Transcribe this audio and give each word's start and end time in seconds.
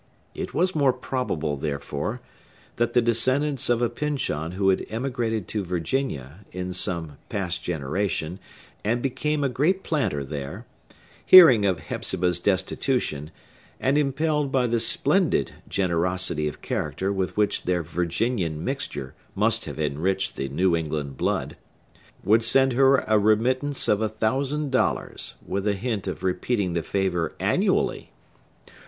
It 0.33 0.51
was 0.51 0.73
more 0.73 0.93
probable, 0.93 1.55
therefore, 1.55 2.21
that 2.77 2.93
the 2.93 3.03
descendants 3.03 3.69
of 3.69 3.83
a 3.83 3.87
Pyncheon 3.87 4.53
who 4.53 4.69
had 4.69 4.83
emigrated 4.89 5.47
to 5.49 5.63
Virginia, 5.63 6.39
in 6.51 6.73
some 6.73 7.19
past 7.29 7.61
generation, 7.63 8.39
and 8.83 9.03
became 9.03 9.43
a 9.43 9.47
great 9.47 9.83
planter 9.83 10.23
there,—hearing 10.23 11.65
of 11.65 11.81
Hepzibah's 11.81 12.39
destitution, 12.39 13.29
and 13.79 13.95
impelled 13.95 14.51
by 14.51 14.65
the 14.65 14.79
splendid 14.79 15.51
generosity 15.67 16.47
of 16.47 16.63
character 16.63 17.13
with 17.13 17.37
which 17.37 17.61
their 17.65 17.83
Virginian 17.83 18.65
mixture 18.65 19.13
must 19.35 19.65
have 19.65 19.77
enriched 19.79 20.35
the 20.35 20.49
New 20.49 20.75
England 20.75 21.15
blood,—would 21.17 22.43
send 22.43 22.73
her 22.73 23.03
a 23.07 23.19
remittance 23.19 23.87
of 23.87 24.01
a 24.01 24.09
thousand 24.09 24.71
dollars, 24.71 25.35
with 25.45 25.67
a 25.67 25.73
hint 25.73 26.07
of 26.07 26.23
repeating 26.23 26.73
the 26.73 26.81
favor 26.81 27.35
annually. 27.39 28.09